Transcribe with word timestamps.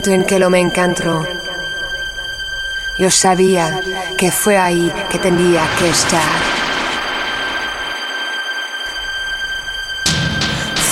Momento 0.00 0.12
en 0.12 0.24
que 0.24 0.38
lo 0.38 0.48
me 0.48 0.60
encontró, 0.60 1.26
yo 2.96 3.10
sabía 3.10 3.82
que 4.16 4.30
fue 4.30 4.56
ahí 4.56 4.90
que 5.10 5.18
tendría 5.18 5.62
que 5.78 5.90
estar. 5.90 6.22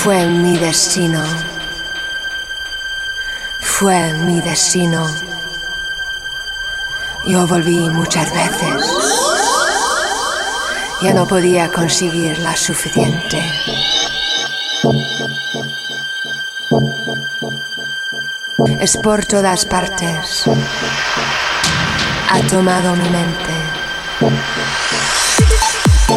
Fue 0.02 0.26
mi 0.26 0.58
destino. 0.58 1.24
Fue 3.60 4.12
mi 4.12 4.40
destino. 4.42 5.06
Yo 7.24 7.46
volví 7.46 7.88
muchas 7.88 8.30
veces. 8.30 8.92
Ya 11.00 11.14
no 11.14 11.26
podía 11.26 11.70
conseguir 11.70 12.38
la 12.40 12.54
suficiente. 12.54 13.40
Es 18.58 18.96
por 18.96 19.24
todas 19.24 19.64
partes. 19.66 20.44
Ha 22.28 22.40
tomado 22.48 22.96
mi 22.96 23.08
mente. 23.08 23.52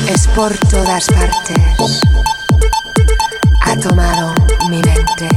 Es 0.07 0.25
por 0.27 0.57
todas 0.57 1.05
partes. 1.05 2.01
Ha 3.61 3.75
tomado 3.77 4.33
mi 4.69 4.81
mente. 4.81 5.29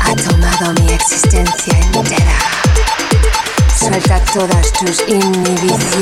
Ha 0.00 0.16
tomado 0.16 0.72
mi 0.82 0.92
existencia 0.92 1.78
entera. 1.78 2.38
Suelta 3.78 4.20
todas 4.34 4.72
tus 4.72 5.04
inhibiciones. 5.06 5.96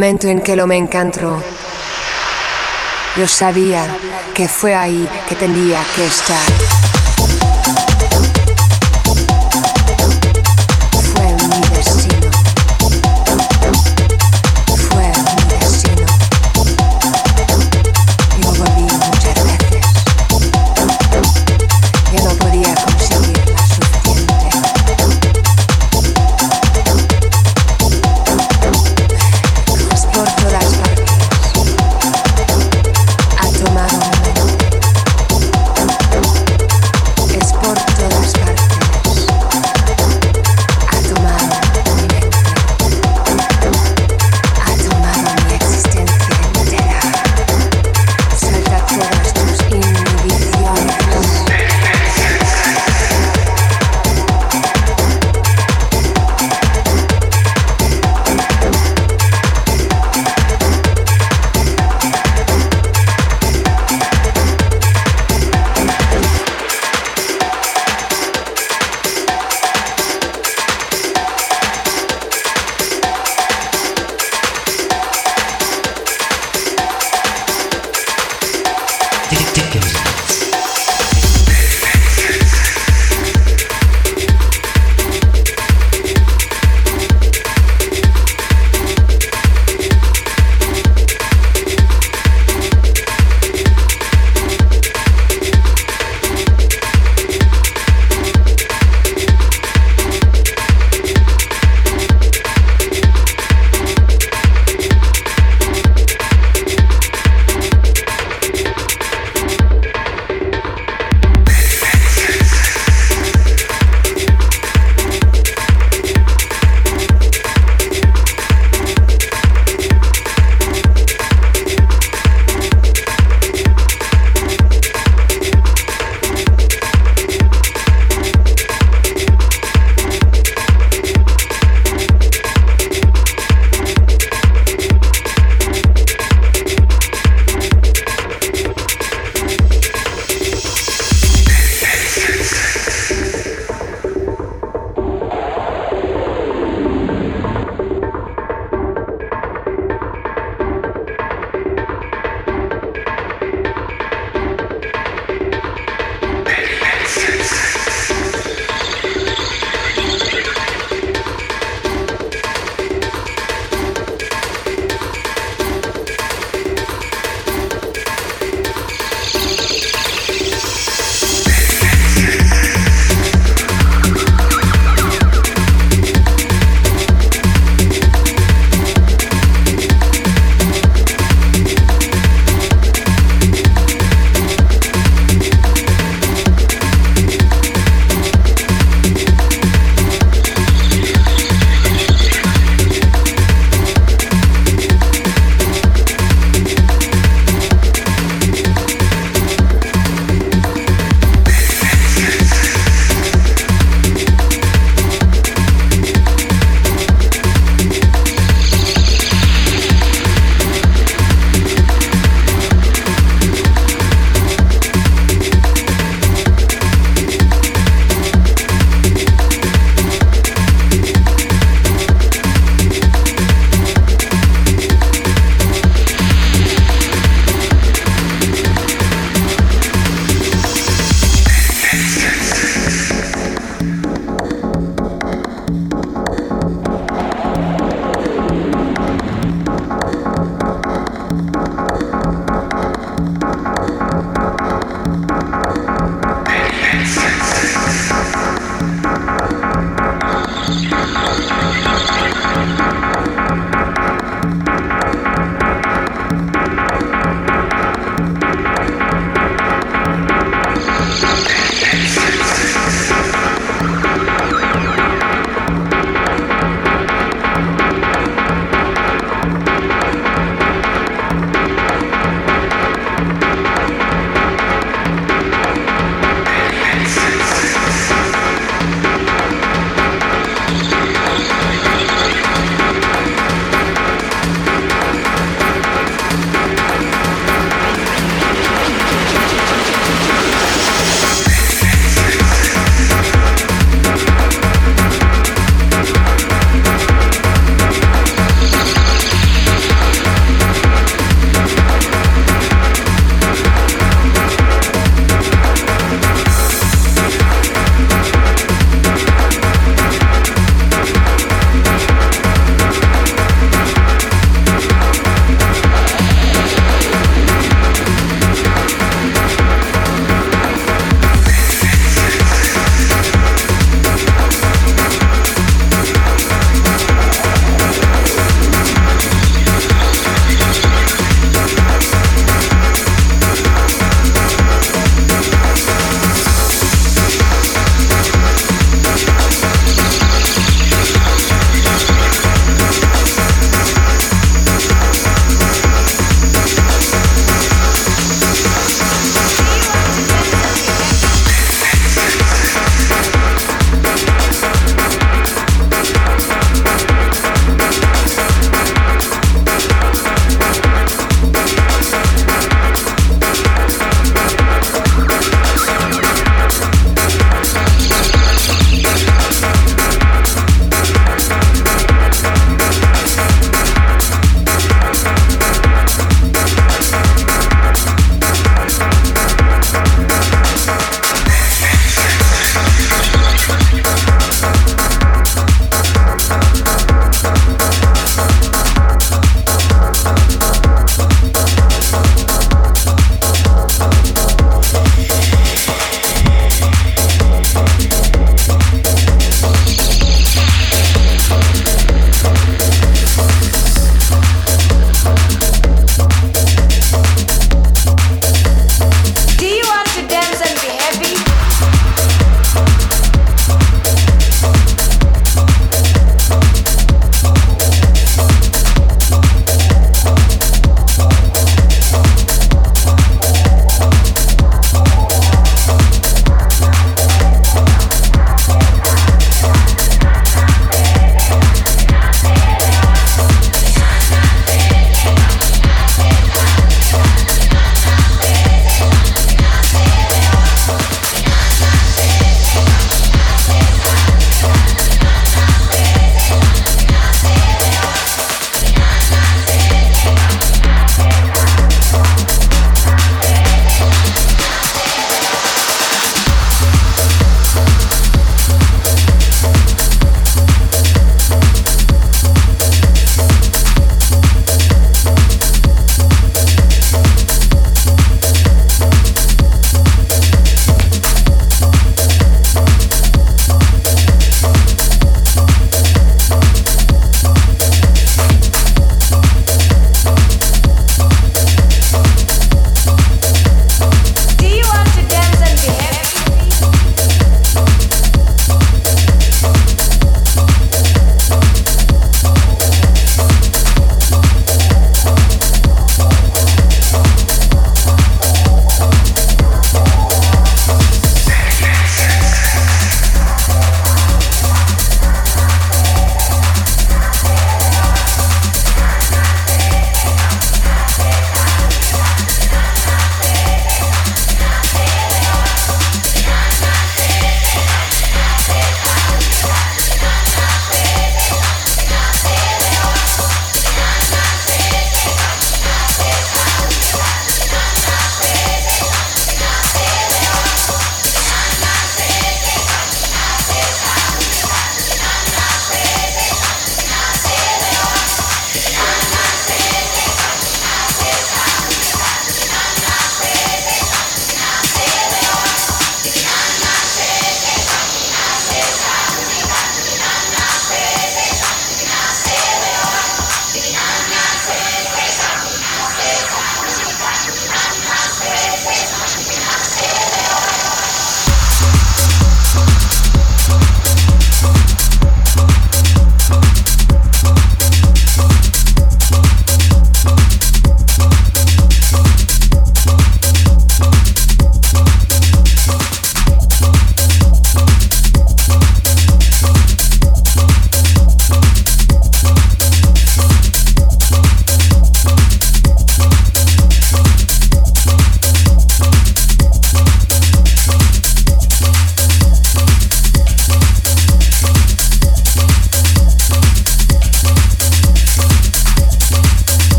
Momento 0.00 0.28
en 0.28 0.40
que 0.40 0.56
lo 0.56 0.66
me 0.66 0.78
encontró, 0.78 1.42
yo 3.18 3.28
sabía 3.28 3.86
que 4.32 4.48
fue 4.48 4.74
ahí 4.74 5.06
que 5.28 5.34
tendría 5.34 5.82
que 5.94 6.06
estar. 6.06 6.69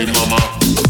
Hey, 0.00 0.06
mama. 0.12 0.89